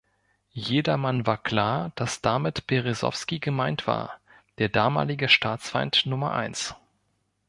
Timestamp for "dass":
1.93-2.21